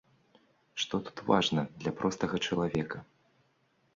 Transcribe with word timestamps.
Што 0.83 0.99
тут 1.09 1.21
важна 1.27 1.65
для 1.83 1.93
простага 2.01 2.35
чалавека? 2.47 2.97